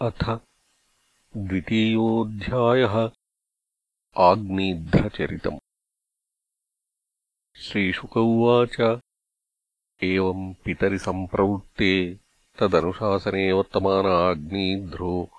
अथ 0.00 0.40
द्वितीयोऽध्यायः 1.36 3.10
आग्नीध्रचरितम् 4.16 5.58
श्रीशुक 7.56 8.16
उवाच 8.16 9.00
एवम् 10.02 10.54
पितरि 10.64 10.98
सम्प्रवृत्ते 10.98 12.18
तदनुशासने 12.58 13.52
वर्तमान 13.52 14.06
आग्नीध्रो 14.06 15.30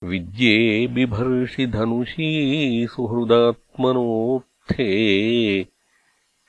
विद्ये 0.04 0.86
बिभर्षि 0.86 1.66
धनुषी 1.66 2.86
सुहृदात्मनोत्थे 2.90 4.86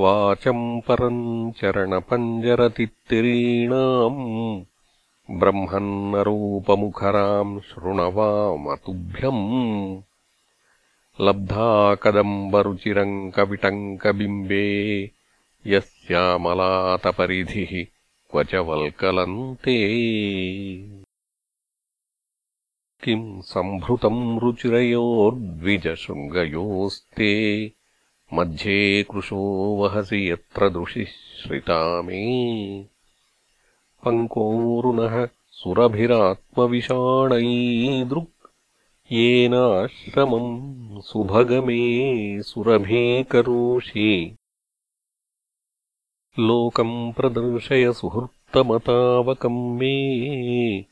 वाचम् 0.00 0.80
परम् 0.86 1.52
चरणपञ्जरतित्तिरीणाम् 1.56 4.20
ब्रह्मन्नरूपमुखराम् 5.40 7.52
शृणवामतुभ्यम् 7.68 9.42
लब्धा 11.26 11.68
कदम्बरुचिरङ्कविटङ्कबिम्बे 12.02 14.66
यस्यामलातपरिधिः 15.72 17.72
क्व 18.30 18.36
च 18.52 18.62
वल्कलन्ते 18.68 19.76
किम् 23.04 23.26
सम्भृतम् 23.52 24.22
रुचिरयोर्द्विजशृङ्गयोस्ते 24.44 27.30
मध्ये 28.34 29.02
कृशो 29.02 29.76
वहसि 29.76 30.30
यत्र 30.30 31.04
श्रिता 31.04 32.02
मे 32.02 32.86
पङ्कोरुनः 34.04 35.28
सुरभिरात्मविषाणैदृक्। 35.50 38.50
येनाश्रमम् 39.12 41.02
सुभगमे 41.02 42.42
सुरभीकरोषि। 42.42 44.36
लोकम् 46.38 47.12
प्रदर्शय 47.12 47.92
सुहृत्तमतावकम् 47.92 49.78
मे। 49.78 50.84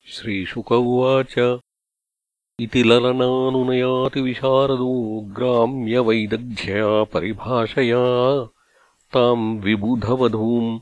श्रीशुक 0.05 0.71
उवाच 0.71 1.59
इति 2.61 2.83
ललनानुनयातिविशारदो 2.83 5.25
ग्राम्यवैदग्ध्यया 5.37 7.03
परिभाषया 7.03 8.01
ताम् 9.13 9.59
विबुधवधूम् 9.59 10.79